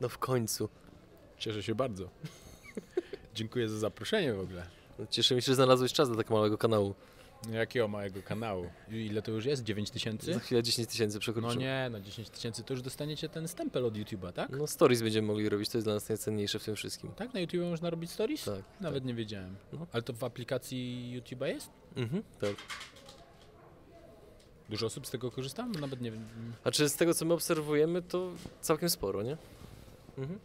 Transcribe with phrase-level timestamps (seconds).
[0.00, 0.68] No w końcu.
[1.38, 2.10] Cieszę się bardzo.
[3.34, 4.66] Dziękuję za zaproszenie w ogóle.
[4.98, 6.94] No, Cieszę się, że znalazłeś czas do tak małego kanału.
[7.52, 8.70] Jakiego małego kanału?
[8.90, 9.62] Ile to już jest?
[9.62, 10.34] 9 tysięcy?
[10.34, 11.62] Za chwilę 10 tysięcy No przekroczymy.
[11.62, 14.50] nie, no 10 tysięcy to już dostaniecie ten stempel od YouTube'a, tak?
[14.50, 17.10] No stories będziemy mogli robić, to jest dla nas najcenniejsze w tym wszystkim.
[17.12, 18.44] Tak, na YouTube można robić stories?
[18.44, 18.62] Tak.
[18.80, 19.56] Nawet nie wiedziałem.
[19.72, 19.86] No.
[19.92, 21.70] Ale to w aplikacji YouTube'a jest?
[21.96, 22.54] Mhm, tak.
[24.68, 25.66] Dużo osób z tego korzysta?
[25.80, 26.24] Nawet nie wiem.
[26.64, 28.30] A czy z tego, co my obserwujemy, to
[28.60, 29.36] całkiem sporo, nie?
[30.18, 30.38] Mhm.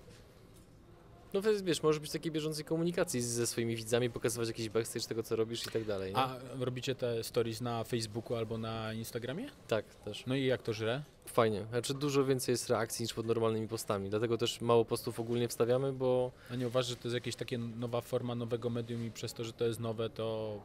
[1.34, 5.06] No wiesz, wiesz, możesz być w takiej bieżącej komunikacji ze swoimi widzami, pokazywać jakiś backstage
[5.06, 6.12] tego, co robisz i tak dalej.
[6.12, 6.18] Nie?
[6.18, 9.50] A robicie te stories na Facebooku albo na Instagramie?
[9.68, 10.26] Tak, też.
[10.26, 11.04] No i jak to żre?
[11.26, 11.66] Fajnie.
[11.70, 15.94] Znaczy dużo więcej jest reakcji niż pod normalnymi postami, dlatego też mało postów ogólnie wstawiamy,
[15.94, 19.34] bo A nie uważasz, że to jest jakaś taka nowa forma nowego medium i przez
[19.34, 20.60] to, że to jest nowe, to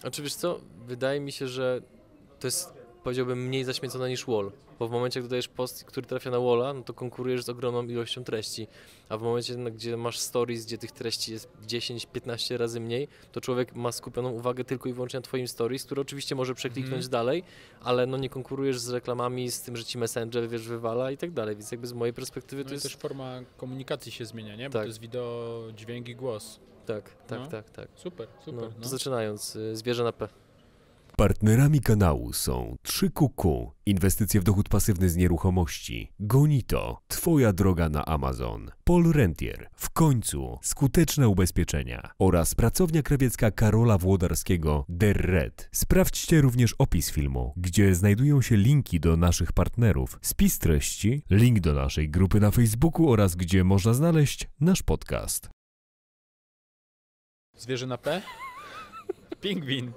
[0.00, 1.80] Znaczy wiesz co, wydaje mi się, że
[2.40, 6.30] to jest powiedziałbym mniej zaśmiecone niż wall, bo w momencie jak dodajesz post, który trafia
[6.30, 8.66] na walla, no to konkurujesz z ogromną ilością treści,
[9.08, 13.40] a w momencie no, gdzie masz stories, gdzie tych treści jest 10-15 razy mniej, to
[13.40, 17.10] człowiek ma skupioną uwagę tylko i wyłącznie na twoim stories, który oczywiście może przekliknąć Mhm.
[17.10, 17.42] dalej,
[17.80, 21.30] ale no nie konkurujesz z reklamami, z tym, że ci messenger wiesz wywala i tak
[21.30, 22.82] dalej, więc jakby z mojej perspektywy no to jest...
[22.84, 24.68] też forma komunikacji się zmienia, nie?
[24.68, 24.82] Bo Tak.
[24.82, 26.60] to jest wideo, dźwięk i głos.
[26.86, 27.46] Tak, tak, No.
[27.46, 27.88] tak, tak.
[27.94, 28.54] Super, super.
[28.62, 30.28] No, No, to zaczynając, y, zwierzę na P.
[31.18, 38.70] Partnerami kanału są 3QQ, inwestycje w dochód pasywny z nieruchomości, Gonito, Twoja droga na Amazon,
[38.84, 45.68] Paul Rentier, w końcu skuteczne ubezpieczenia oraz pracownia krawiecka Karola Włodarskiego Der Red.
[45.72, 51.74] Sprawdźcie również opis filmu, gdzie znajdują się linki do naszych partnerów, spis treści, link do
[51.74, 55.50] naszej grupy na Facebooku oraz gdzie można znaleźć nasz podcast.
[57.56, 58.22] Zwierzę na P?
[59.40, 59.92] Pingwin.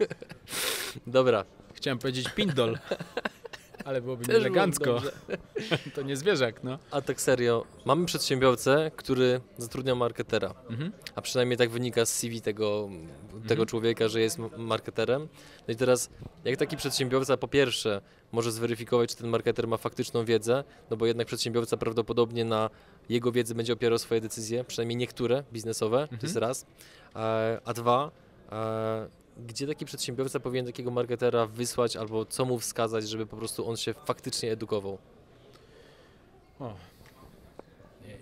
[1.07, 1.45] Dobra.
[1.73, 2.77] Chciałem powiedzieć pindol.
[3.85, 5.01] Ale byłoby Też elegancko.
[5.95, 6.79] To nie zwierzak, no.
[6.91, 10.91] A tak serio, mamy przedsiębiorcę, który zatrudnia marketera, Mhm.
[11.15, 12.89] a przynajmniej tak wynika z CV tego,
[13.31, 13.67] tego Mhm.
[13.67, 15.27] człowieka, że jest marketerem.
[15.67, 16.09] No i teraz,
[16.45, 18.01] jak taki przedsiębiorca po pierwsze
[18.31, 22.69] może zweryfikować, czy ten marketer ma faktyczną wiedzę, no bo jednak przedsiębiorca prawdopodobnie na
[23.09, 26.41] jego wiedzy będzie opierał swoje decyzje, przynajmniej niektóre biznesowe, to jest Mhm.
[26.49, 26.65] raz.
[27.15, 28.11] E, A dwa,
[28.51, 29.07] e,
[29.47, 33.77] gdzie taki przedsiębiorca powinien takiego marketera wysłać albo co mu wskazać, żeby po prostu on
[33.77, 34.97] się faktycznie edukował?
[36.59, 36.73] O.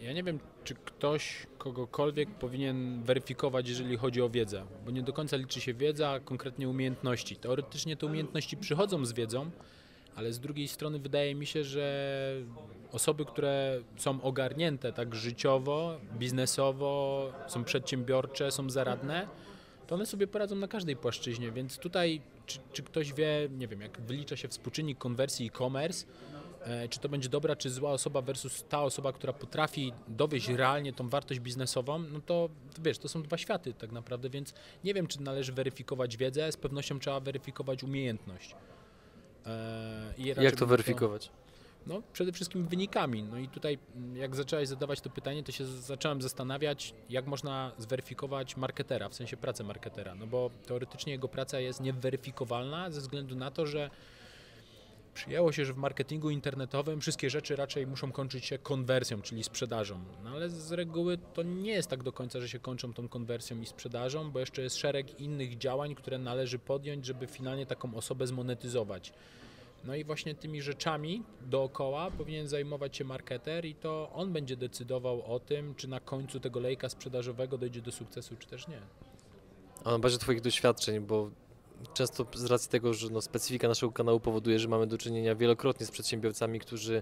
[0.01, 5.13] Ja- nie wiem, czy ktoś kogokolwiek powinien weryfikować, jeżeli chodzi o wiedzę, bo nie do
[5.13, 7.35] końca liczy się wiedza, a konkretnie umiejętności.
[7.35, 9.51] Teoretycznie te umiejętności przychodzą z wiedzą,
[10.15, 12.33] ale z drugiej strony wydaje mi się, że
[12.91, 19.27] osoby, które są ogarnięte tak życiowo, biznesowo, są przedsiębiorcze, są zaradne,
[19.89, 23.81] to one sobie poradzą na każdej płaszczyźnie, więc tutaj czy, czy ktoś wie, nie wiem,
[23.81, 26.05] jak wylicza się współczynnik konwersji e-commerce,
[26.61, 30.93] E, czy to będzie dobra czy zła osoba versus ta osoba, która potrafi dowieść realnie
[30.93, 34.93] tą wartość biznesową, no to to wiesz, to są dwa światy tak naprawdę, więc nie
[34.93, 38.55] wiem, czy należy weryfikować wiedzę, z pewnością trzeba weryfikować umiejętność.
[39.45, 40.13] E,
[40.43, 41.31] Jak to weryfikować?
[41.87, 43.23] No, przede wszystkim wynikami.
[43.23, 47.71] No i tutaj, mm, jak zacząłeś zadawać to pytanie, to się zacząłem zastanawiać, jak można
[47.77, 50.15] zweryfikować marketera, w sensie pracę marketera.
[50.15, 53.89] No bo teoretycznie jego praca jest nieweryfikowalna ze względu na to, że
[55.13, 59.99] przyjęło się, że w marketingu internetowym wszystkie rzeczy raczej muszą kończyć się konwersją, czyli sprzedażą.
[60.23, 63.61] No ale z reguły to nie jest tak do końca, że się kończą tą konwersją
[63.61, 68.27] i sprzedażą, bo jeszcze jest szereg innych działań, które należy podjąć, żeby finalnie taką osobę
[68.27, 69.13] zmonetyzować.
[69.83, 75.33] No i właśnie tymi rzeczami dookoła powinien zajmować się marketer i to on będzie decydował
[75.33, 78.81] o tym, czy na końcu tego lejka sprzedażowego dojdzie do sukcesu, czy też nie.
[79.83, 81.29] A na bazie Twoich doświadczeń, bo
[81.93, 85.85] często z racji tego, że no, specyfika naszego kanału powoduje, że mamy do czynienia wielokrotnie
[85.85, 87.01] z przedsiębiorcami, którzy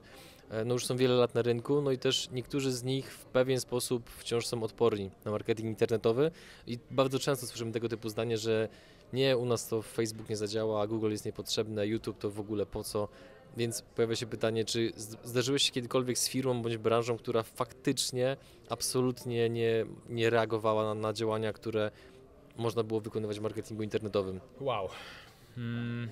[0.49, 3.25] e, no, już są wiele lat na rynku, no i też niektórzy z nich w
[3.25, 6.31] pewien sposób wciąż są odporni na marketing internetowy
[6.67, 8.69] i bardzo często słyszymy tego typu zdanie, że
[9.13, 12.83] nie, u nas to Facebook nie zadziała, Google jest niepotrzebne, YouTube to w ogóle po
[12.83, 13.07] co.
[13.57, 14.91] Więc pojawia się pytanie, czy
[15.23, 18.37] zdarzyłeś się kiedykolwiek z firmą bądź branżą, która faktycznie
[18.69, 21.91] absolutnie nie, nie reagowała na, na działania, które
[22.57, 24.39] można było wykonywać w marketingu internetowym.
[24.59, 24.89] Wow.
[25.55, 26.09] Hmm.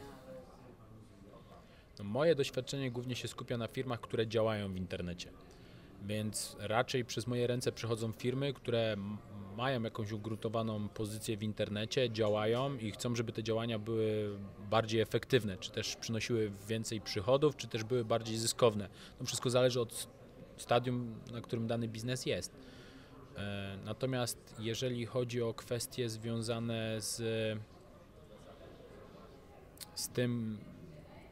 [2.00, 5.30] No moje doświadczenie głównie się skupia na firmach, które działają w internecie.
[6.04, 8.96] Więc raczej przez moje ręce przechodzą firmy, które
[9.57, 14.38] mają jakąś ugruntowaną pozycję w internecie, działają i chcą, żeby te działania były
[14.69, 18.90] bardziej efektywne, czy też przynosiły więcej przychodów, czy też były bardziej zyskowne.
[19.19, 20.07] To wszystko zależy od
[20.57, 22.56] stadium, na którym dany biznes jest.
[23.38, 27.18] E, Natomiast jeżeli chodzi o kwestie związane z,
[29.96, 30.58] z tym,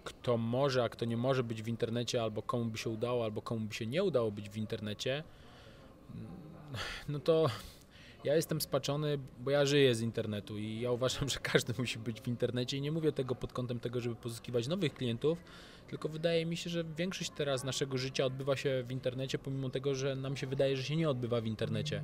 [0.03, 3.41] kto może, a kto nie może być w internecie, albo komu by się udało, albo
[3.41, 5.23] komu by się nie udało być w internecie,
[7.09, 7.49] no to
[8.23, 12.21] ja jestem spaczony, bo ja żyję z internetu i ja uważam, że każdy musi być
[12.21, 15.37] w internecie i nie mówię tego pod kątem tego, żeby pozyskiwać nowych klientów,
[15.87, 19.95] tylko wydaje mi się, że większość teraz naszego życia odbywa się w internecie, pomimo tego,
[19.95, 22.03] że nam się wydaje, że się nie odbywa w internecie.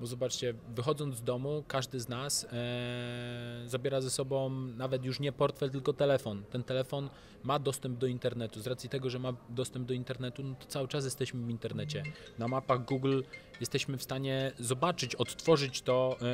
[0.00, 5.32] Bo zobaczcie, wychodząc z domu, każdy z nas e, zabiera ze sobą nawet już nie
[5.32, 6.42] portfel, tylko telefon.
[6.50, 7.08] Ten telefon
[7.44, 8.60] ma dostęp do internetu.
[8.60, 12.02] Z racji tego, że ma dostęp do internetu, no to cały czas jesteśmy w internecie.
[12.38, 13.22] Na mapach Google
[13.60, 16.26] jesteśmy w stanie zobaczyć, odtworzyć to, e,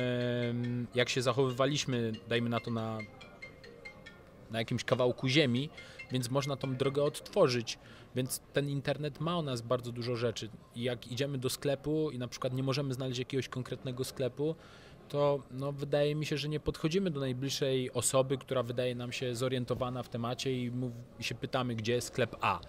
[0.95, 2.99] jak się zachowywaliśmy, dajmy na to na,
[4.51, 5.69] na jakimś kawałku ziemi,
[6.15, 7.79] więc można tą drogę odtworzyć.
[8.15, 10.49] Więc ten internet ma o nas bardzo dużo rzeczy.
[10.75, 14.55] I jak idziemy do sklepu i na przykład nie możemy znaleźć jakiegoś konkretnego sklepu,
[15.09, 19.35] to no, wydaje mi się, że nie podchodzimy do najbliższej osoby, która wydaje nam się
[19.35, 22.59] zorientowana w temacie i, mów, i się pytamy, gdzie jest sklep A.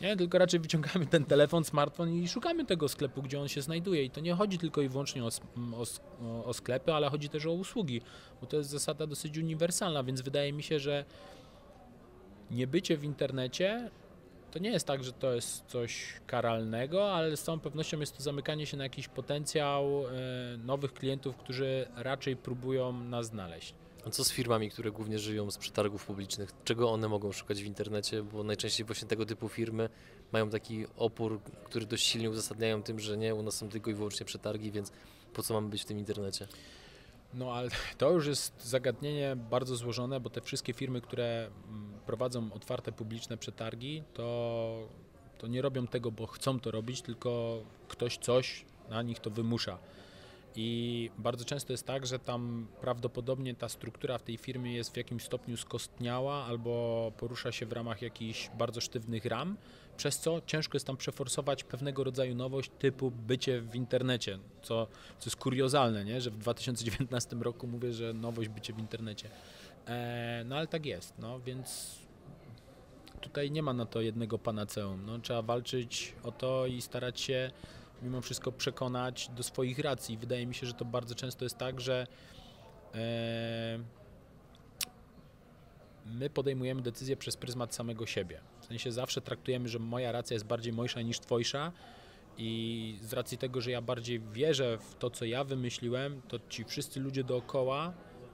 [0.00, 4.02] Nie, tylko raczej wyciągamy ten telefon, smartfon i szukamy tego sklepu, gdzie on się znajduje.
[4.02, 5.28] I to nie chodzi tylko i wyłącznie o,
[5.76, 8.00] o, o sklepy, ale chodzi też o usługi,
[8.40, 11.04] bo to jest zasada dosyć uniwersalna, więc wydaje mi się, że
[12.50, 13.90] niebycie w internecie
[14.54, 18.22] to nie jest tak, że to jest coś karalnego, ale z całą pewnością jest to
[18.22, 20.10] zamykanie się na jakiś potencjał e,
[20.58, 23.74] nowych klientów, którzy raczej próbują nas znaleźć.
[24.06, 26.50] A co z firmami, które głównie żyją z przetargów publicznych?
[26.64, 28.22] Czego one mogą szukać w internecie?
[28.22, 29.88] Bo najczęściej właśnie tego typu firmy
[30.32, 33.94] mają taki opór, który dość silnie uzasadniają tym, że nie, u nas są tylko i
[33.94, 34.92] wyłącznie przetargi, więc
[35.32, 36.48] po co mamy być w tym internecie?
[37.34, 42.52] No ale to już jest zagadnienie bardzo złożone, bo te wszystkie firmy, które mm, prowadzą
[42.52, 44.88] otwarte publiczne przetargi, to,
[45.38, 47.58] to nie robią tego, bo chcą to robić, tylko
[47.88, 49.78] ktoś coś na nich to wymusza.
[50.56, 54.96] I bardzo często jest tak, że tam prawdopodobnie ta struktura w tej firmie jest w
[54.96, 59.56] jakimś stopniu skostniała albo porusza się w ramach jakichś bardzo sztywnych ram,
[59.96, 64.86] przez co ciężko jest tam przeforsować pewnego rodzaju nowość typu bycie w internecie, co,
[65.18, 66.20] co jest kuriozalne, nie?
[66.20, 69.28] że w 2019 roku mówię, że nowość bycie w internecie.
[69.86, 71.98] E, no ale tak jest, no więc
[73.20, 75.06] tutaj nie ma na to jednego panaceum.
[75.06, 77.50] No, trzeba walczyć o to i starać się
[78.02, 80.18] mimo wszystko przekonać do swoich racji.
[80.18, 82.06] Wydaje mi się, że to bardzo często jest tak, że
[82.94, 83.78] e,
[86.06, 88.40] my podejmujemy decyzje przez pryzmat samego siebie.
[88.60, 91.72] W sensie zawsze traktujemy, że moja racja jest bardziej mojsza niż twojsza
[92.38, 96.64] i z racji tego, że ja bardziej wierzę w to, co ja wymyśliłem, to ci
[96.64, 97.92] wszyscy ludzie dookoła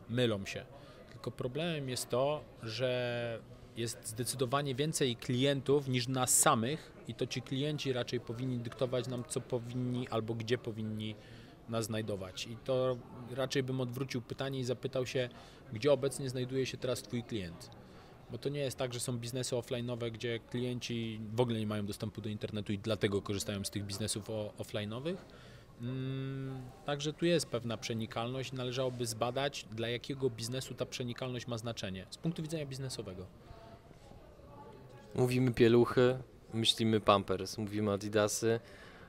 [0.08, 0.64] mylą się.
[1.10, 3.40] Tylko problemem jest to, że
[3.76, 9.24] jest zdecydowanie więcej klientów niż nas samych i to ci klienci raczej powinni dyktować nam,
[9.28, 11.14] co powinni albo gdzie powinni
[11.68, 12.46] nas znajdować.
[12.46, 12.96] I to
[13.30, 15.28] raczej bym odwrócił pytanie i zapytał się,
[15.72, 17.70] gdzie obecnie znajduje się teraz Twój klient.
[18.30, 21.86] Bo to nie jest tak, że są biznesy offline'owe, gdzie klienci w ogóle nie mają
[21.86, 24.28] dostępu do internetu i dlatego korzystają z tych biznesów
[24.58, 25.16] offline'owych.
[25.80, 28.52] Mm, także tu jest pewna przenikalność.
[28.52, 33.26] Należałoby zbadać, dla jakiego biznesu ta przenikalność ma znaczenie z punktu widzenia biznesowego.
[35.14, 36.18] Mówimy pieluchy,
[36.54, 38.60] myślimy Pampers, mówimy Adidasy,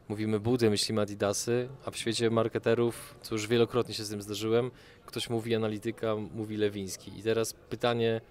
[0.09, 4.71] mówimy buty, myślimy Adidasy, a w świecie marketerów, co już wielokrotnie się z tym zdarzyłem,
[5.05, 7.19] ktoś mówi analityka, mówi Lewiński.
[7.19, 8.21] I teraz pytanie,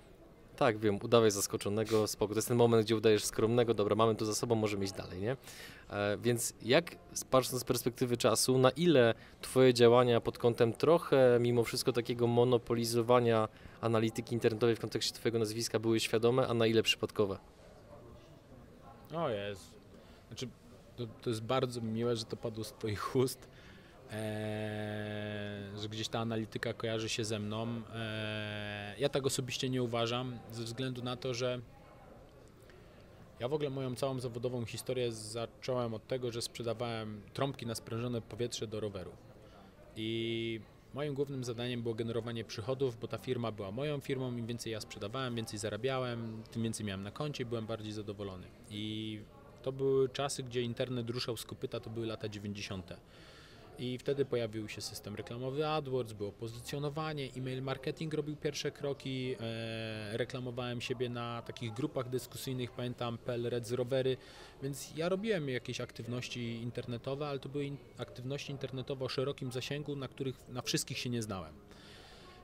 [0.56, 4.24] tak wiem, udawaj zaskoczonego, spoko, to jest ten moment, gdzie udajesz skromnego, dobra, mamy to
[4.24, 5.36] za sobą, możemy iść dalej, nie?
[5.90, 6.96] E, więc jak,
[7.30, 13.48] patrząc z perspektywy czasu, na ile twoje działania pod kątem trochę, mimo wszystko takiego monopolizowania
[13.80, 17.38] analityki internetowej w kontekście twojego nazwiska były świadome, a na ile przypadkowe?
[19.14, 19.74] O jest.
[20.28, 20.48] Znaczy,
[20.96, 23.48] to, to jest bardzo miłe, że to padło z Twoich ust,
[24.10, 27.82] e, że gdzieś ta analityka kojarzy się ze mną.
[27.94, 31.60] E, ja tak osobiście nie uważam, ze względu na to, że
[33.40, 38.20] ja w ogóle moją całą zawodową historię zacząłem od tego, że sprzedawałem trąbki na sprężone
[38.20, 39.12] powietrze do roweru.
[39.96, 40.60] I
[40.94, 44.80] moim głównym zadaniem było generowanie przychodów, bo ta firma była moją firmą, im więcej ja
[44.80, 48.46] sprzedawałem, więcej zarabiałem, tym więcej miałem na koncie i byłem bardziej zadowolony.
[48.70, 49.20] I
[49.62, 52.92] to były czasy, gdzie internet ruszał z kopyta, to były lata 90.
[53.80, 60.16] I wtedy pojawił się system reklamowy AdWords, było pozycjonowanie, e-mail marketing robił pierwsze kroki, e,
[60.16, 64.16] reklamowałem siebie na takich grupach dyskusyjnych, pamiętam PL Reds Rowery,
[64.62, 69.96] więc ja robiłem jakieś aktywności internetowe, ale to były in, aktywności internetowe o szerokim zasięgu,
[69.96, 71.54] na których na wszystkich się nie znałem.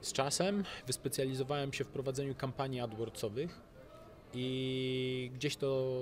[0.01, 3.61] Z czasem wyspecjalizowałem się w prowadzeniu kampanii AdWordsowych,
[4.39, 5.93] i gdzieś to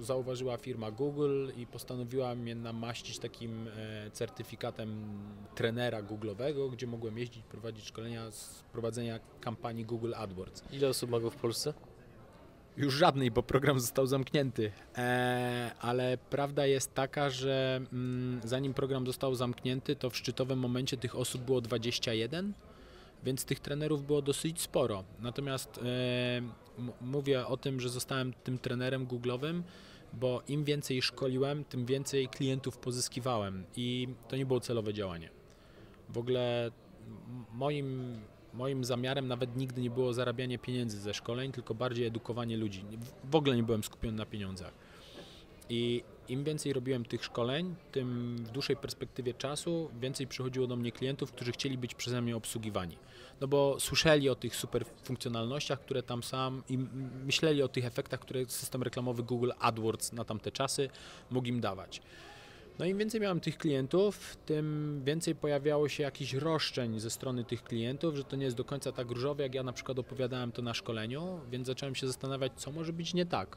[0.00, 5.18] zauważyła firma Google i postanowiła mnie namaścić takim e, certyfikatem
[5.54, 10.62] trenera Google'owego, gdzie mogłem jeździć, prowadzić szkolenia z prowadzenia kampanii Google AdWords.
[10.72, 11.74] Ile osób ma go w Polsce?
[12.76, 14.72] Już żadnej, bo program został zamknięty.
[14.98, 20.96] E, ale prawda jest taka, że mm, zanim program został zamknięty, to w szczytowym momencie
[20.96, 22.52] tych osób było 21,
[23.24, 25.04] więc tych trenerów było dosyć sporo.
[25.20, 26.52] Natomiast e, m-
[27.00, 29.62] mówię o tym, że zostałem tym trenerem Google'owym,
[30.12, 35.30] bo im więcej szkoliłem, tym więcej klientów pozyskiwałem i to nie było celowe działanie.
[36.08, 36.70] W ogóle
[37.52, 38.18] moim,
[38.54, 42.84] moim zamiarem nawet nigdy nie było zarabianie pieniędzy ze szkoleń, tylko bardziej edukowanie ludzi.
[43.24, 44.74] W ogóle nie byłem skupiony na pieniądzach.
[45.68, 50.92] I im więcej robiłem tych szkoleń, tym w dłuższej perspektywie czasu więcej przychodziło do mnie
[50.92, 52.96] klientów, którzy chcieli być przeze mnie obsługiwani.
[53.40, 56.78] No bo słyszeli o tych super funkcjonalnościach, które tam sam i
[57.26, 60.88] myśleli o tych efektach, które system reklamowy Google AdWords na tamte czasy
[61.30, 62.02] mógł im dawać.
[62.78, 67.64] No im więcej miałem tych klientów, tym więcej pojawiało się jakichś roszczeń ze strony tych
[67.64, 70.62] klientów, że to nie jest do końca tak różowe, jak ja na przykład opowiadałem to
[70.62, 73.56] na szkoleniu, więc zacząłem się zastanawiać, co może być nie tak.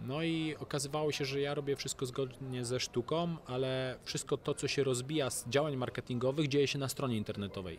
[0.00, 4.68] No i okazywało się, że ja robię wszystko zgodnie ze sztuką, ale wszystko to, co
[4.68, 7.78] się rozbija z działań marketingowych, dzieje się na stronie internetowej.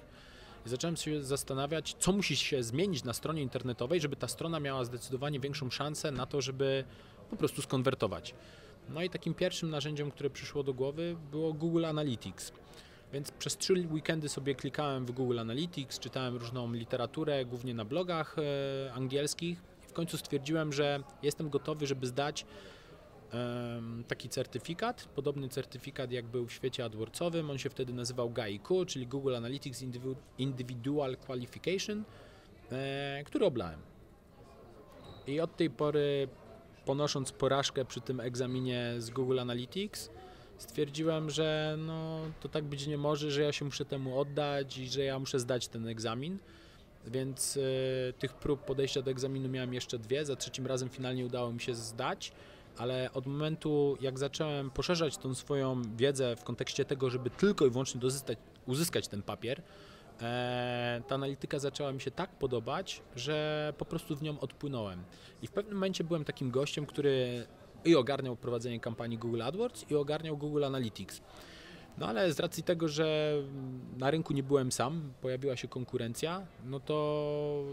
[0.66, 4.86] I zacząłem się zastanawiać, co musi się zmienić na stronie internetowej, żeby ta strona miała
[4.86, 6.84] zdecydowanie większą szansę na to, żeby
[7.30, 8.36] po prostu skonwertować.
[8.90, 12.52] No i takim pierwszym narzędziem, które przyszło do głowy, było Google Analytics.
[13.14, 18.36] Więc przez trzy weekendy sobie klikałem w Google Analytics, czytałem różną literaturę, głównie na blogach
[18.40, 19.62] e, angielskich.
[19.98, 22.46] Końcu stwierdziłem, że jestem gotowy, żeby zdać
[24.08, 27.50] taki certyfikat, podobny certyfikat jak był w świecie AdWordsowym.
[27.50, 32.04] On się wtedy nazywał GAIQ, czyli Google Analytics Individu- Individual Qualification,
[32.72, 33.80] e, który oblałem.
[35.28, 36.28] I od tej pory,
[36.86, 40.10] ponosząc porażkę przy tym egzaminie z Google Analytics,
[40.58, 44.90] stwierdziłem, że no, to tak być nie może, że ja się muszę temu oddać i
[44.90, 46.40] że ja muszę zdać ten egzamin.
[47.10, 50.26] Więc e, tych prób podejścia do egzaminu miałem jeszcze dwie.
[50.26, 52.32] Za trzecim razem finalnie udało mi się zdać,
[52.78, 57.70] ale od momentu, jak zacząłem poszerzać tą swoją wiedzę w kontekście tego, żeby tylko i
[57.70, 59.62] wyłącznie dozyskać, uzyskać ten papier,
[60.22, 65.04] e, ta analityka zaczęła mi się tak podobać, że po prostu w nią odpłynąłem.
[65.42, 67.48] I w pewnym momencie byłem takim gościem, który
[67.86, 71.22] i ogarniał prowadzenie kampanii Google AdWords i ogarniał Google Analytics.
[71.98, 73.34] No ale z racji tego, że
[73.98, 77.64] na rynku nie byłem sam, pojawiła się konkurencja, no to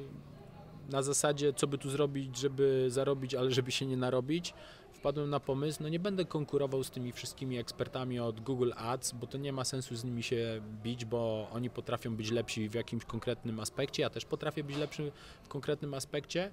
[0.91, 4.55] na zasadzie, co by tu zrobić, żeby zarobić, ale żeby się nie narobić,
[4.93, 9.27] wpadłem na pomysł, no nie będę konkurował z tymi wszystkimi ekspertami od Google Ads, bo
[9.27, 13.05] to nie ma sensu z nimi się bić, bo oni potrafią być lepsi w jakimś
[13.05, 15.13] konkretnym aspekcie, ja też potrafię być lepszy
[15.43, 16.51] w konkretnym aspekcie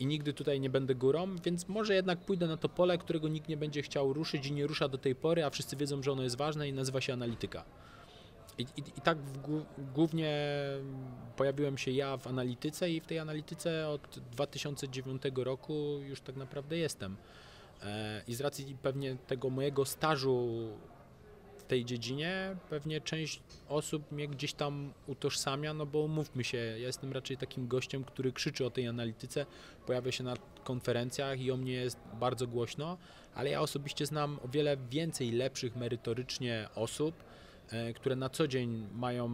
[0.00, 3.48] i nigdy tutaj nie będę górą, więc może jednak pójdę na to pole, którego nikt
[3.48, 6.22] nie będzie chciał ruszyć i nie rusza do tej pory, a wszyscy wiedzą, że ono
[6.22, 7.64] jest ważne i nazywa się analityka.
[8.58, 9.64] I, i, i tak w, głó-
[9.94, 10.40] głównie
[11.36, 16.76] pojawiłem się ja w analityce i w tej analityce od 2009 roku już tak naprawdę
[16.76, 17.16] jestem.
[17.82, 20.68] E, I z racji pewnie tego mojego stażu
[21.68, 27.12] tej dziedzinie, pewnie część osób mnie gdzieś tam utożsamia, no bo mówmy się, ja jestem
[27.12, 29.46] raczej takim gościem, który krzyczy o tej analityce,
[29.86, 30.34] pojawia się na
[30.64, 32.98] konferencjach i o mnie jest bardzo głośno,
[33.34, 37.14] ale ja osobiście znam o wiele więcej lepszych merytorycznie osób,
[37.70, 39.30] e, które na co dzień mają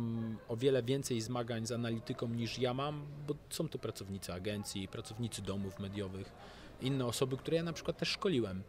[0.49, 5.43] o wiele więcej zmagań z analityką niż ja mam, bo są to pracownicy agencji, pracownicy
[5.43, 6.33] domów mediowych,
[6.81, 8.62] inne osoby, które ja na przykład też szkoliłem.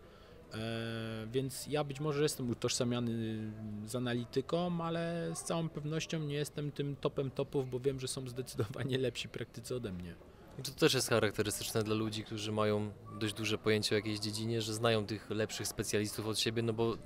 [0.54, 3.38] E, Więc ja być może jestem utożsamiany
[3.86, 8.30] z analityką, ale z całą pewnością nie jestem tym topem topów, bo wiem, że są
[8.30, 10.16] zdecydowanie lepsi praktycy ode mnie.
[10.60, 14.62] I To też jest charakterystyczne dla ludzi, którzy mają dość duże pojęcie o jakiejś dziedzinie,
[14.62, 16.98] że znają tych lepszych specjalistów od siebie, no bo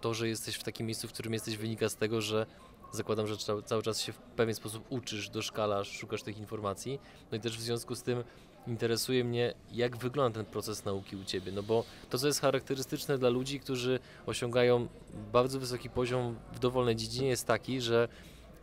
[0.00, 2.46] to, że jesteś w takim miejscu, w którym jesteś, wynika z tego, że
[2.92, 6.98] zakładam, że cał- cały czas się w pewien sposób uczysz, doszkalasz, szukasz tych informacji.
[7.30, 8.24] No i też w związku z tym
[8.66, 13.18] interesuje mnie, jak wygląda ten proces nauki u Ciebie, no bo to, co jest charakterystyczne
[13.18, 14.88] dla ludzi, którzy osiągają
[15.32, 18.08] bardzo wysoki poziom w dowolnej dziedzinie, jest taki, że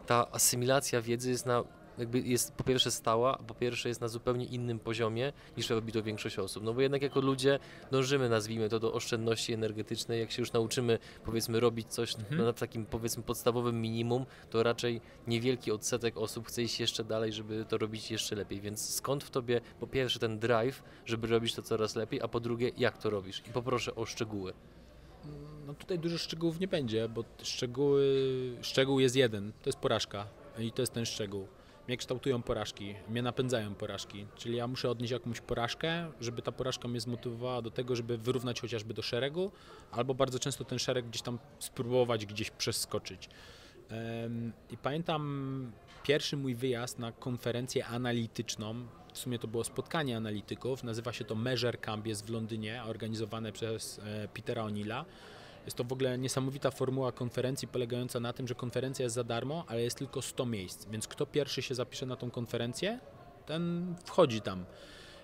[0.08, 1.64] ta asymilacja wiedzy jest na
[1.98, 5.92] jakby jest po pierwsze stała, a po pierwsze jest na zupełnie innym poziomie niż robi
[5.92, 6.64] to większość osób.
[6.64, 7.60] No bo jednak jako ludzie
[7.92, 10.20] dążymy, nazwijmy to, do oszczędności energetycznej.
[10.20, 12.46] Jak się już nauczymy, powiedzmy, robić coś Mhm.
[12.46, 17.66] na takim, powiedzmy, podstawowym minimum, to raczej niewielki odsetek osób chce iść jeszcze dalej, żeby
[17.70, 18.62] to robić jeszcze lepiej.
[18.62, 22.40] Więc skąd w tobie, po pierwsze, ten drive, żeby robić to coraz lepiej, a po
[22.40, 23.44] drugie, jak to robisz?
[23.48, 24.54] I poproszę o szczegóły.
[25.68, 28.04] No tutaj dużo szczegółów nie będzie, bo szczegóły,
[28.62, 30.28] szczegół jest jeden, to jest porażka
[30.60, 31.48] i to jest ten szczegół.
[31.92, 36.88] Mnie kształtują porażki, mnie napędzają porażki, czyli ja muszę odnieść jakąś porażkę, żeby ta porażka
[36.88, 39.52] mnie zmotywowała do tego, żeby wyrównać chociażby do szeregu,
[39.92, 43.30] albo bardzo często ten szereg gdzieś tam spróbować gdzieś przeskoczyć.
[44.70, 45.72] I pamiętam
[46.04, 48.76] pierwszy mój wyjazd na konferencję analityczną.
[49.14, 50.84] W sumie to było spotkanie analityków.
[50.84, 55.06] Nazywa się to Measure Camp, jest w Londynie, organizowane przez e, Petera O'Neilla.
[55.66, 59.64] Jest to w ogóle niesamowita formuła konferencji polegająca na tym, że konferencja jest za darmo,
[59.68, 60.86] ale jest tylko 100 miejsc.
[60.86, 63.00] Więc kto pierwszy się zapisze na tą konferencję,
[63.46, 64.66] ten wchodzi tam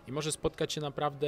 [0.07, 1.27] i może spotkać się naprawdę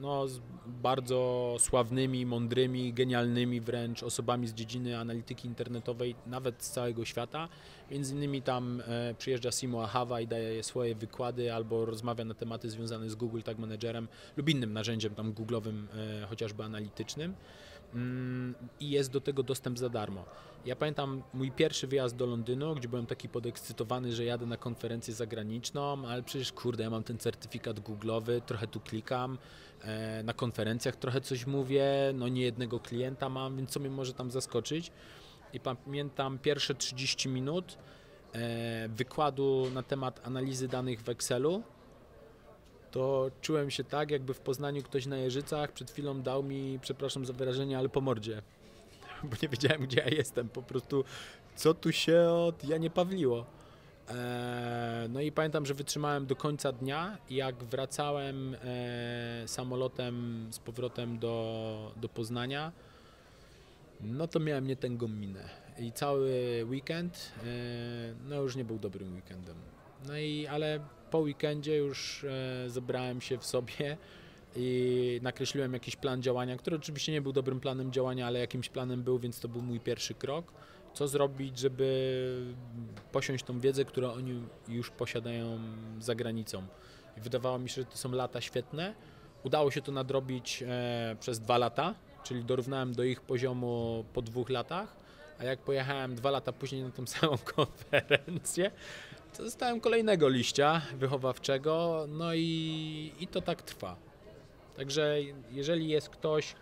[0.00, 7.04] no, z bardzo sławnymi, mądrymi, genialnymi wręcz osobami z dziedziny analityki internetowej, nawet z całego
[7.04, 7.48] świata.
[7.90, 12.70] Między innymi tam e, przyjeżdża Simo Ahava i daje swoje wykłady albo rozmawia na tematy
[12.70, 15.84] związane z Google Tag Managerem lub innym narzędziem tam Google'owym,
[16.22, 17.34] e, chociażby analitycznym.
[17.94, 20.24] Mm, I jest do tego dostęp za darmo.
[20.66, 25.14] Ja pamiętam mój pierwszy wyjazd do Londynu, gdzie byłem taki podekscytowany, że jadę na konferencję
[25.14, 29.38] zagraniczną, ale przecież kurde, ja mam ten certyfikat Google'owy, trochę tu klikam,
[29.82, 34.14] e, na konferencjach trochę coś mówię, no nie jednego klienta mam, więc co mnie może
[34.14, 34.92] tam zaskoczyć?
[35.52, 37.78] I pamiętam pierwsze 30 minut
[38.32, 41.62] e, wykładu na temat analizy danych w Excelu,
[42.92, 47.26] to czułem się tak, jakby w Poznaniu ktoś na Jeżycach przed chwilą dał mi, przepraszam
[47.26, 48.42] za wyrażenie, ale po mordzie.
[49.30, 50.48] Bo nie wiedziałem, gdzie ja jestem.
[50.48, 51.04] Po prostu,
[51.56, 53.46] co tu się od Janie Pawliło.
[54.08, 61.18] Eee, no i pamiętam, że wytrzymałem do końca dnia jak wracałem e, samolotem z powrotem
[61.18, 62.72] do, do Poznania,
[64.00, 65.48] no to miałem nie tę minę.
[65.78, 66.30] I cały
[66.68, 67.44] weekend, e,
[68.28, 69.56] no już nie był dobrym weekendem.
[70.06, 70.80] No i, ale
[71.12, 73.96] po weekendzie już e, zebrałem się w sobie
[74.56, 79.02] i nakreśliłem jakiś plan działania, który oczywiście nie był dobrym planem działania, ale jakimś planem
[79.02, 80.52] był, więc to był mój pierwszy krok.
[80.94, 82.54] Co zrobić, żeby
[83.12, 85.58] posiąść tą wiedzę, którą oni już posiadają
[86.00, 86.66] za granicą.
[87.16, 88.94] I wydawało mi się, że to są lata świetne.
[89.44, 94.50] Udało się to nadrobić e, przez dwa lata, czyli dorównałem do ich poziomu po dwóch
[94.50, 94.96] latach,
[95.38, 98.70] a jak pojechałem dwa lata później na tą samą konferencję,
[99.38, 103.96] dostałem kolejnego liścia wychowawczego, no i, i to tak trwa.
[104.76, 105.16] Także
[105.50, 106.54] jeżeli jest ktoś,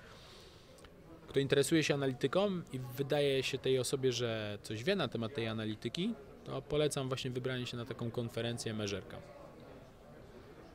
[1.29, 5.49] kto interesuje się analityką i wydaje się tej osobie, że coś wie na temat tej
[5.49, 9.17] analityki, to polecam właśnie wybranie się na taką konferencję Meżerka,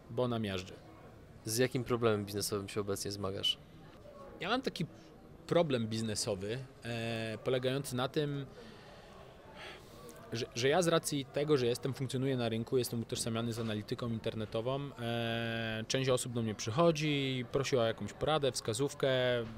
[0.10, 0.74] bo ona miażdży.
[1.46, 3.58] Z jakim problemem biznesowym się obecnie zmagasz?
[4.39, 4.86] Ja mam taki
[5.48, 8.46] problem biznesowy e, polegający na tym,
[10.34, 14.10] że, że, ja z racji tego, że jestem, funkcjonuję na rynku, jestem utożsamiany z analityką
[14.10, 19.10] internetową, e, część osób do mnie przychodzi, prosi o jakąś poradę, wskazówkę,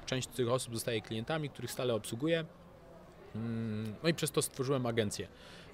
[0.05, 2.45] część tych osób zostaje klientami, których stale obsługuję.
[3.35, 5.27] Mm, no i przez to stworzyłem agencję.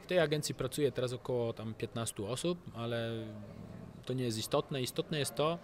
[0.03, 3.25] W tej agencji pracuje teraz około tam 15 osób, ale
[4.05, 4.81] to nie jest istotne.
[4.81, 5.59] Istotne jest to,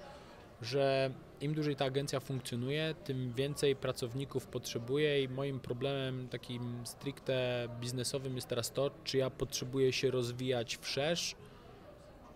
[0.61, 7.67] że im dłużej ta agencja funkcjonuje, tym więcej pracowników potrzebuje i moim problemem takim stricte
[7.79, 11.35] biznesowym jest teraz to, czy ja potrzebuję się rozwijać wszerz,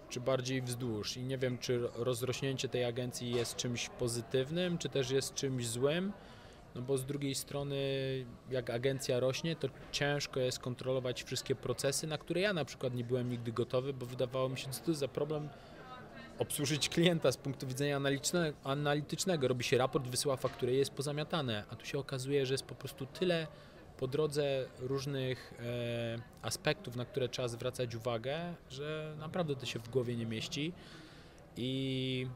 [0.09, 1.17] czy bardziej wzdłuż.
[1.17, 6.13] I nie wiem, czy rozrośnięcie tej agencji jest czymś pozytywnym, czy też jest czymś złym.
[6.75, 7.75] No bo z drugiej strony,
[8.51, 13.03] jak agencja rośnie, to ciężko jest kontrolować wszystkie procesy, na które ja na przykład nie
[13.03, 15.49] byłem nigdy gotowy, bo wydawało mi się, co to za problem
[16.39, 17.99] obsłużyć klienta z punktu widzenia
[18.63, 19.47] analitycznego.
[19.47, 23.05] Robi się raport, wysyła fakturę jest pozamiatane, a tu się okazuje, że jest po prostu
[23.05, 23.47] tyle
[23.97, 29.89] po drodze różnych e, aspektów, na które trzeba zwracać uwagę, że naprawdę to się w
[29.89, 30.73] głowie nie mieści.
[31.57, 32.27] I,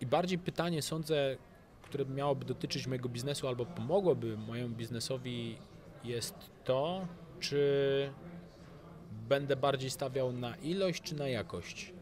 [0.00, 1.36] i bardziej pytanie, sądzę,
[1.82, 5.58] które miałoby dotyczyć mojego biznesu albo pomogłoby mojemu biznesowi,
[6.04, 7.06] jest to,
[7.40, 8.10] czy
[9.28, 11.95] będę bardziej stawiał na ilość czy na jakość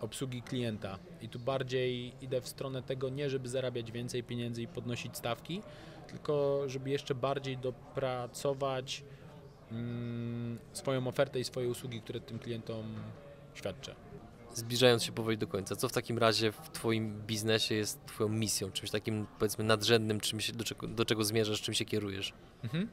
[0.00, 0.98] obsługi klienta.
[1.20, 5.62] I tu bardziej idę w stronę tego nie, żeby zarabiać więcej pieniędzy i podnosić stawki,
[6.06, 9.04] tylko żeby jeszcze bardziej dopracować
[9.70, 12.94] mm, swoją ofertę i swoje usługi, które tym klientom
[13.54, 13.94] świadczę.
[14.54, 18.72] Zbliżając się powoli do końca, co w takim razie w Twoim biznesie jest Twoją misją,
[18.72, 22.32] czymś takim powiedzmy nadrzędnym, czymś, do, czego, do czego zmierzasz, czym się kierujesz?
[22.64, 22.88] Mhm.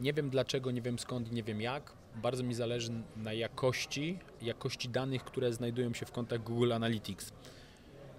[0.00, 4.88] nie wiem dlaczego, nie wiem skąd, nie wiem jak bardzo mi zależy na jakości, jakości
[4.88, 7.32] danych, które znajdują się w kontach Google Analytics.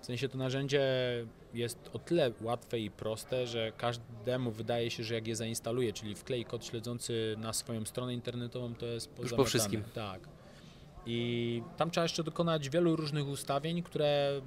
[0.01, 0.81] W sensie to narzędzie
[1.53, 6.15] jest o tyle łatwe i proste, że każdemu wydaje się, że jak je zainstaluje, czyli
[6.15, 9.83] wklei kod śledzący na swoją stronę internetową, to jest Już po wszystkim.
[9.93, 10.27] Tak.
[11.05, 14.41] I tam trzeba jeszcze dokonać wielu różnych ustawień, które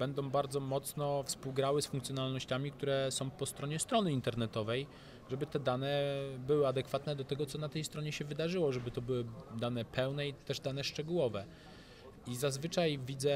[0.00, 4.86] będą bardzo mocno współgrały z funkcjonalnościami, które są po stronie strony internetowej
[5.30, 6.02] żeby te dane
[6.46, 9.24] były adekwatne do tego, co na tej stronie się wydarzyło, żeby to były
[9.60, 11.44] dane pełne i też dane szczegółowe.
[12.26, 13.30] I zazwyczaj widzę,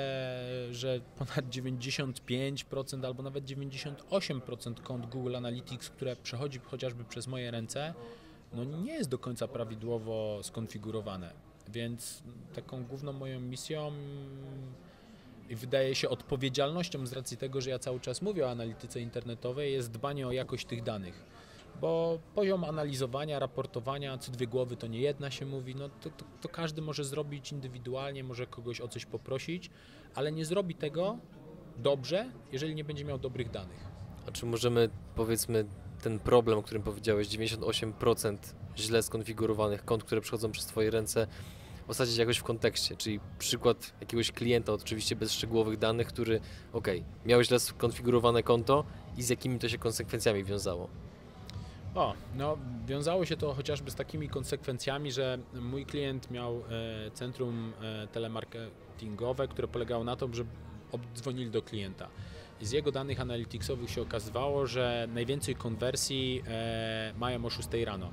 [0.71, 7.95] że ponad 95% albo nawet 98% kont Google Analytics, które przechodzi chociażby przez moje ręce,
[8.53, 11.33] no nie jest do końca prawidłowo skonfigurowane.
[11.69, 12.23] Więc
[12.55, 13.93] taką główną moją misją
[15.51, 19.91] wydaje się odpowiedzialnością z racji tego, że ja cały czas mówię o analityce internetowej, jest
[19.91, 21.25] dbanie o jakość tych danych.
[21.81, 26.25] Bo poziom analizowania, raportowania, co dwie głowy to nie jedna się mówi, no to, to,
[26.41, 29.71] to każdy może zrobić indywidualnie, może kogoś o coś poprosić,
[30.15, 31.19] ale nie zrobi tego
[31.77, 33.85] dobrze, jeżeli nie będzie miał dobrych danych.
[34.29, 35.65] A czy możemy, powiedzmy,
[36.03, 38.37] ten problem, o którym powiedziałeś, 98%
[38.77, 41.27] źle skonfigurowanych kont, które przechodzą przez Twoje ręce,
[41.89, 46.41] osadzić jakoś w kontekście, czyli przykład jakiegoś klienta, oczywiście bez szczegółowych danych, który,
[46.73, 46.89] ok,
[47.27, 48.85] miał źle skonfigurowane konto
[49.17, 50.89] i z jakimi to się konsekwencjami wiązało?
[51.95, 57.73] O, no wiązało się to chociażby z takimi konsekwencjami, że mój klient miał e, centrum
[57.83, 60.45] e, telemarketingowe, które polegało na tym, że
[60.93, 62.09] obdzwonili do klienta.
[62.61, 68.11] I z jego danych analyticsowych się okazywało, że najwięcej konwersji e, mają o 6 rano.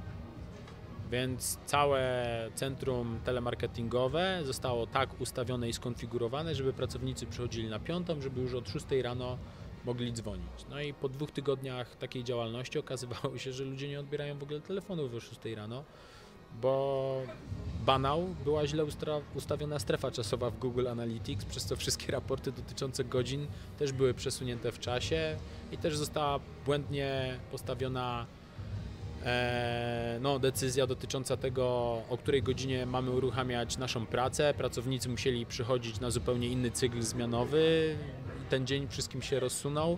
[1.11, 8.41] Więc całe centrum telemarketingowe zostało tak ustawione i skonfigurowane, żeby pracownicy przychodzili na piątą, żeby
[8.41, 9.37] już od 6 rano
[9.85, 10.65] mogli dzwonić.
[10.69, 14.61] No i po dwóch tygodniach takiej działalności okazywało się, że ludzie nie odbierają w ogóle
[14.61, 15.83] telefonów o 6 rano,
[16.61, 17.21] bo
[17.85, 18.85] banał była źle
[19.35, 23.47] ustawiona strefa czasowa w Google Analytics, przez co wszystkie raporty dotyczące godzin
[23.79, 25.37] też były przesunięte w czasie
[25.71, 28.25] i też została błędnie postawiona
[30.21, 31.63] no, decyzja dotycząca tego,
[32.09, 34.53] o której godzinie mamy uruchamiać naszą pracę.
[34.57, 37.95] Pracownicy musieli przychodzić na zupełnie inny cykl zmianowy.
[38.49, 39.97] Ten dzień wszystkim się rozsunął.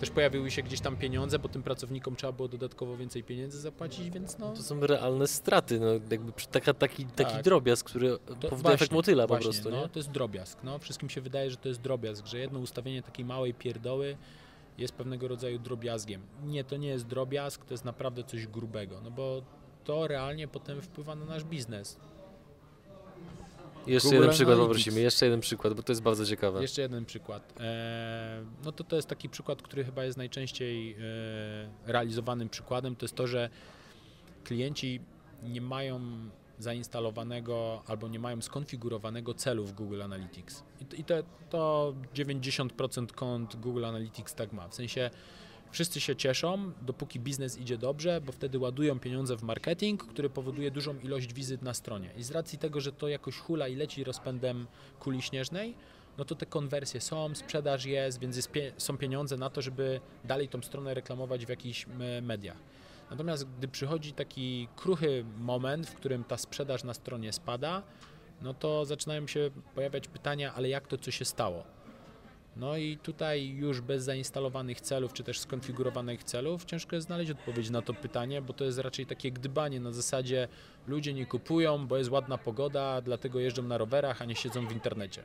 [0.00, 4.10] Też pojawiły się gdzieś tam pieniądze, bo tym pracownikom trzeba było dodatkowo więcej pieniędzy zapłacić,
[4.10, 4.52] więc no...
[4.52, 7.42] To są realne straty, no jakby taka, taki, taki Tak.
[7.42, 9.88] drobiazg, który To powoduje efekt motyla właśnie, po prostu, no, nie?
[9.88, 10.58] To jest drobiazg.
[10.64, 14.16] No, wszystkim się wydaje, że to jest drobiazg, że jedno ustawienie takiej małej pierdoły
[14.78, 16.22] jest pewnego rodzaju drobiazgiem.
[16.44, 19.42] Nie, to nie jest drobiazg, to jest naprawdę coś grubego, no bo
[19.84, 21.96] to realnie potem wpływa na nasz biznes.
[23.86, 24.68] Jeszcze Google jeden przykład Analytics.
[24.68, 26.62] poprosimy, jeszcze jeden przykład, bo to jest bardzo ciekawe.
[26.62, 27.54] Jeszcze jeden przykład.
[27.60, 30.96] E, no to to jest taki przykład, który chyba jest najczęściej e,
[31.92, 32.96] realizowanym przykładem.
[32.96, 33.50] To jest to, że
[34.44, 35.00] klienci
[35.42, 36.00] nie mają
[36.58, 40.62] zainstalowanego albo nie mają skonfigurowanego celu w Google Analytics.
[40.80, 41.14] I, i to,
[41.50, 44.68] to 90% kont Google Analytics tak ma.
[44.68, 45.10] W sensie
[45.70, 50.70] wszyscy się cieszą, dopóki biznes idzie dobrze, bo wtedy ładują pieniądze w marketing, który powoduje
[50.70, 52.10] dużą ilość wizyt na stronie.
[52.16, 54.66] I z racji tego, że to jakoś hula i leci rozpędem
[55.00, 55.74] kuli śnieżnej,
[56.18, 60.00] no to te konwersje są, sprzedaż jest, więc jest pie- są pieniądze na to, żeby
[60.24, 61.86] dalej tą stronę reklamować w jakichś
[62.22, 62.56] mediach.
[63.14, 67.82] Natomiast gdy przychodzi taki kruchy moment, w którym ta sprzedaż na stronie spada,
[68.42, 71.64] no to zaczynają się pojawiać pytania, ale jak to co się stało?
[72.56, 77.70] No i tutaj już bez zainstalowanych celów, czy też skonfigurowanych celów, ciężko jest znaleźć odpowiedź
[77.70, 80.48] na to pytanie, bo to jest raczej takie gdybanie na zasadzie
[80.86, 84.72] ludzie nie kupują, bo jest ładna pogoda, dlatego jeżdżą na rowerach, a nie siedzą w
[84.72, 85.22] internecie.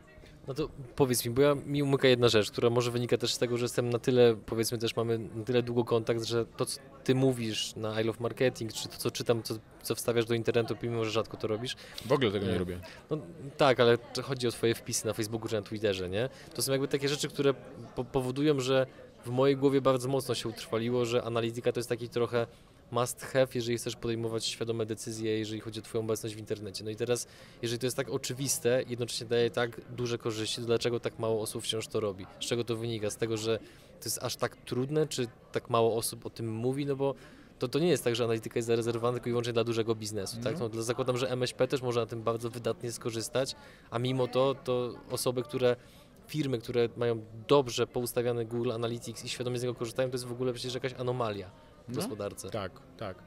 [0.49, 3.37] No to powiedz mi, bo ja, mi umyka jedna rzecz, która może wynika też z
[3.37, 6.79] tego, że jestem na tyle, powiedzmy też mamy na tyle długo kontakt, że to, co
[7.03, 10.75] ty mówisz na I Love Marketing, czy to, co czytam, co, co wstawiasz do internetu,
[10.83, 12.79] mimo że rzadko to robisz, W ogóle tego nie nie robię.
[13.09, 13.17] No
[13.57, 16.29] tak, ale chodzi o twoje wpisy na Facebooku czy na Twitterze, nie?
[16.53, 17.53] To są jakby takie rzeczy, które
[17.95, 18.87] po powodują, że
[19.25, 22.47] w mojej głowie bardzo mocno się utrwaliło, że analityka to jest taki trochę
[22.91, 26.83] must have, jeżeli chcesz podejmować świadome decyzje, jeżeli chodzi o twoją obecność w internecie.
[26.83, 27.27] No i teraz,
[27.61, 31.63] jeżeli to jest tak oczywiste, jednocześnie daje tak duże korzyści, to dlaczego tak mało osób
[31.63, 32.25] wciąż to robi?
[32.39, 33.09] Z czego to wynika?
[33.09, 33.57] Z tego, że
[33.99, 36.85] to jest aż tak trudne, czy tak mało osób o tym mówi?
[36.85, 37.15] No bo
[37.59, 40.37] to, to nie jest tak, że analityka jest zarezerwowana tylko i wyłącznie dla dużego biznesu,
[40.43, 40.53] tak?
[40.53, 40.59] No.
[40.59, 43.55] No, dla- zakładam, że MŚP też może na tym bardzo wydatnie skorzystać,
[43.91, 45.75] a mimo to, to osoby, które
[46.27, 50.31] firmy, które mają dobrze poustawiany Google Analytics i świadomie z niego korzystają, to jest w
[50.31, 51.51] ogóle przecież jakaś anomalia
[51.89, 52.01] w No.
[52.01, 52.49] gospodarce.
[52.49, 53.23] Tak, tak.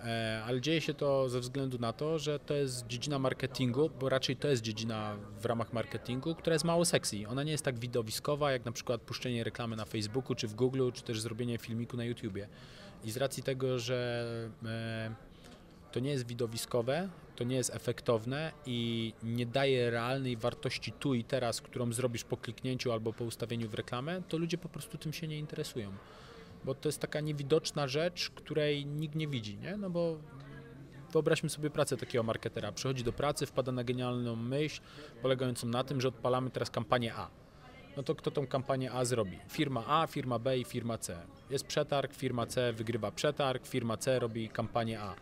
[0.00, 4.08] E, ale dzieje się to ze względu na to, że to jest dziedzina marketingu, bo
[4.08, 7.28] raczej to jest dziedzina w ramach marketingu, która jest mało sexy.
[7.28, 10.90] Ona nie jest tak widowiskowa, jak na przykład puszczenie reklamy na Facebooku, czy w Google,
[10.92, 12.48] czy też zrobienie filmiku na YouTubie.
[13.04, 14.26] I z racji tego, że
[14.64, 15.14] e,
[15.92, 21.24] to nie jest widowiskowe, to nie jest efektowne i nie daje realnej wartości tu i
[21.24, 25.12] teraz, którą zrobisz po kliknięciu albo po ustawieniu w reklamę, to ludzie po prostu tym
[25.12, 25.92] się nie interesują
[26.64, 29.76] bo to jest taka niewidoczna rzecz, której nikt nie widzi, nie?
[29.76, 30.18] No bo
[31.12, 32.72] wyobraźmy sobie pracę takiego marketera.
[32.72, 34.80] Przychodzi do pracy, wpada na genialną myśl
[35.22, 37.30] polegającą na tym, że odpalamy teraz kampanię A.
[37.96, 39.38] No to kto tą kampanię A zrobi?
[39.48, 41.26] Firma A, firma B i firma C.
[41.50, 45.14] Jest przetarg, firma C wygrywa przetarg, firma C robi kampanię A.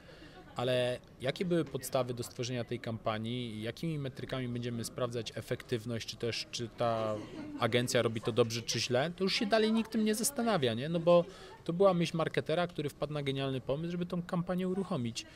[0.61, 6.47] ale jakie były podstawy do stworzenia tej kampanii jakimi metrykami będziemy sprawdzać efektywność, czy też
[6.51, 7.17] czy ta
[7.61, 10.89] agencja robi to dobrze, czy źle, to już się dalej nikt tym nie zastanawia, nie?
[10.89, 11.25] No bo
[11.65, 15.27] to była myśl marketera, który wpadł na genialny pomysł, żeby tą kampanię uruchomić.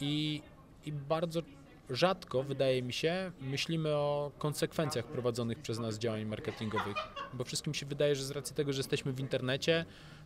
[0.00, 0.42] I,
[0.86, 1.42] i bardzo
[1.90, 6.96] rzadko, wydaje mi się, myślimy o konsekwencjach prowadzonych przez nas działań marketingowych,
[7.34, 9.84] bo wszystkim się wydaje, że z racji tego, że jesteśmy w internecie,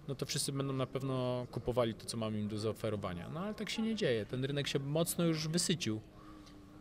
[0.09, 3.29] no to wszyscy będą na pewno kupowali to, co mamy im do zaoferowania.
[3.29, 4.27] No ale tak się nie dzieje.
[4.27, 6.01] Ten rynek się mocno już wysycił.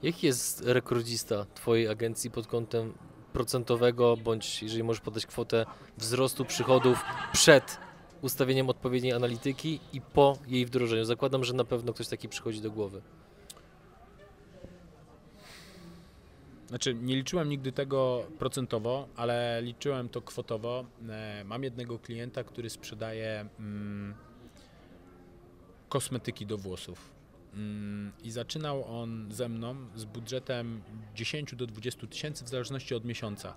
[0.04, 2.94] Jaki jest rekordzista Twojej agencji pod kątem
[3.34, 5.66] procentowego, bądź jeżeli możesz podać kwotę
[5.98, 7.78] wzrostu przychodów przed
[8.22, 11.06] ustawieniem odpowiedniej analityki i po jej wdrożeniu?
[11.06, 13.02] Zakładam, że na pewno ktoś taki przychodzi do głowy.
[16.70, 20.86] Znaczy, nie liczyłem nigdy tego procentowo, ale liczyłem to kwotowo.
[21.10, 24.14] E, Mam jednego klienta, który sprzedaje mm,
[25.90, 27.12] kosmetyki do włosów.
[27.54, 30.82] Mm, I zaczynał on ze mną z budżetem
[31.16, 33.54] 10 do 20 tysięcy w zależności od miesiąca.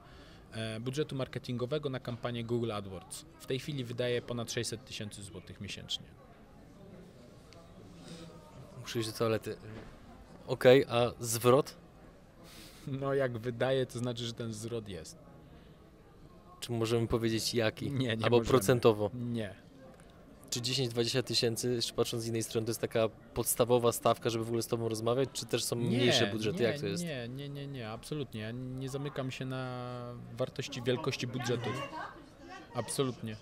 [0.53, 3.25] e, Budżetu marketingowego na kampanię Google AdWords.
[3.41, 6.07] W tej chwili wydaje ponad 600 tysięcy złotych miesięcznie.
[8.81, 9.57] Muszę iść do toalety.
[10.47, 11.82] Okej, a zwrot?
[12.87, 15.19] No, jak wydaje, to znaczy, że ten zwrot jest.
[16.61, 17.91] Czy możemy powiedzieć jaki?
[17.91, 18.49] Nie, nie Albo możemy.
[18.49, 19.11] procentowo.
[19.15, 19.55] Nie.
[20.51, 24.49] Czy 10-20 tysięcy, jeszcze patrząc z innej strony, to jest taka podstawowa stawka, żeby w
[24.49, 26.59] ogóle z Tobą rozmawiać, czy też są mniejsze budżety?
[26.59, 27.05] Nie, Jak to jest?
[27.05, 28.41] Nie, nie, nie, nie, absolutnie.
[28.41, 31.89] Ja nie zamykam się na wartości wielkości budżetów.
[32.75, 33.37] Absolutnie.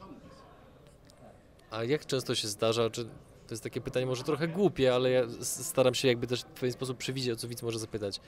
[1.71, 3.11] A jak często się zdarza, czy to
[3.51, 6.99] jest takie pytanie może trochę głupie, ale ja staram się jakby też w pewien sposób
[6.99, 8.21] przewidzieć, o co widz może zapytać.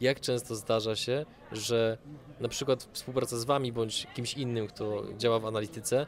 [0.00, 1.98] Jak często zdarza się, że
[2.40, 6.06] na przykład współpraca z Wami bądź kimś innym, kto działa w analityce,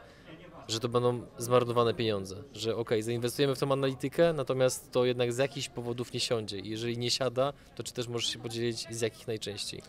[0.67, 5.37] że to będą zmarnowane pieniądze, że ok, zainwestujemy w tą analitykę, natomiast to jednak z
[5.37, 9.01] jakichś powodów nie siądzie i jeżeli nie siada, to czy też możesz się podzielić z
[9.01, 9.81] jakich najczęściej?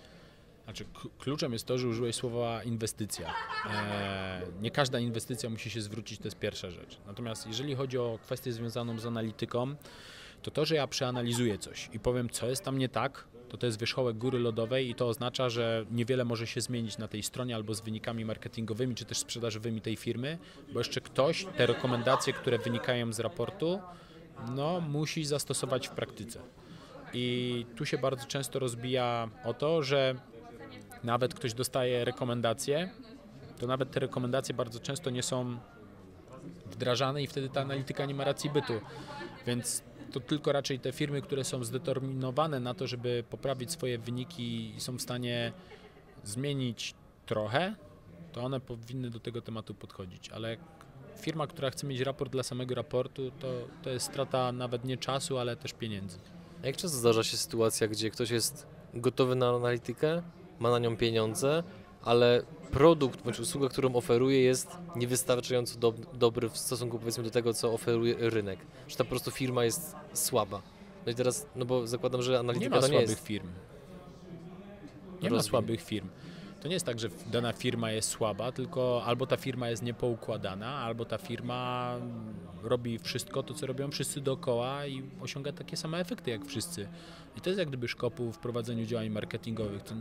[0.65, 0.85] Znaczy,
[1.19, 3.35] kluczem jest to, że użyłeś słowa inwestycja.
[3.71, 6.99] E, nie każda inwestycja musi się zwrócić, to jest pierwsza rzecz.
[7.07, 9.75] Natomiast jeżeli chodzi o kwestię związaną z analityką,
[10.43, 13.67] to to, że ja przeanalizuję coś i powiem, co jest tam nie tak, to to
[13.67, 17.55] jest wierzchołek góry lodowej i to oznacza, że niewiele może się zmienić na tej stronie
[17.55, 20.39] albo z wynikami marketingowymi czy też sprzedażowymi tej firmy,
[20.73, 23.81] bo jeszcze ktoś te rekomendacje, które wynikają z raportu,
[24.55, 26.41] no, musi zastosować w praktyce.
[27.13, 30.15] I tu się bardzo często rozbija o to, że
[31.05, 32.91] nawet ktoś dostaje rekomendacje,
[33.59, 35.59] to nawet te rekomendacje bardzo często nie są
[36.67, 38.81] wdrażane i wtedy ta analityka nie ma racji bytu.
[39.47, 44.75] Więc to tylko raczej te firmy, które są zdeterminowane na to, żeby poprawić swoje wyniki
[44.77, 45.53] i są w stanie
[46.25, 46.95] zmienić
[47.27, 47.75] trochę,
[48.33, 50.29] to one powinny do tego tematu podchodzić.
[50.29, 50.57] Ale
[51.21, 53.49] firma, która chce mieć raport dla samego raportu, to,
[53.83, 56.19] to jest strata nawet nie czasu, ale też pieniędzy.
[56.63, 60.23] A Jak często zdarza się sytuacja, gdzie ktoś jest gotowy na analitykę,
[60.59, 61.63] ma na nią pieniądze,
[62.03, 67.55] ale produkt bądź usługa, którą oferuje jest niewystarczająco dob- dobry w stosunku powiedzmy do tego,
[67.55, 68.59] co oferuje rynek.
[68.89, 70.63] Że ta po prostu firma jest słaba.
[71.07, 73.27] No i teraz, no bo zakładam, że Nie analityka ma to nie słabych jest...
[73.27, 73.49] firm.
[75.23, 75.51] Nie ma Rozwój.
[75.51, 76.09] słabych firm.
[76.61, 80.75] To nie jest tak, że dana firma jest słaba, tylko albo ta firma jest niepoukładana,
[80.75, 81.97] albo ta firma
[82.63, 86.89] robi wszystko to, co robią wszyscy dookoła i osiąga takie same efekty jak wszyscy.
[87.37, 89.83] I to jest jak gdyby szkopu w prowadzeniu działań marketingowych.
[89.83, 89.95] To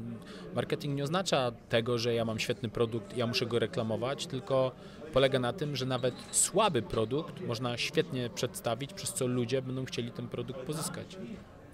[0.55, 4.71] marketing nie oznacza tego, że ja mam świetny produkt ja muszę go reklamować, tylko
[5.13, 10.11] polega na tym, że nawet słaby produkt można świetnie przedstawić, przez co ludzie będą chcieli
[10.11, 11.17] ten produkt pozyskać.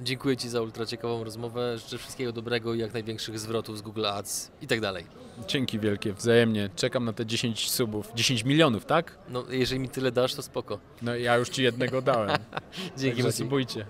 [0.02, 1.78] Dziękuję Ci za ultra ciekawą rozmowę.
[1.78, 5.06] Życzę wszystkiego dobrego i jak największych zwrotów z Google Ads i tak dalej.
[5.48, 6.70] Dzięki wielkie, wzajemnie.
[6.76, 8.12] Czekam na te 10 subów.
[8.16, 9.18] 10 milionów, tak?
[9.30, 10.80] No jeżeli mi tyle dasz, to spoko.
[11.02, 12.30] No ja już ci jednego dałem.
[12.98, 13.38] Dzięki Maciej.
[13.38, 13.86] subujcie.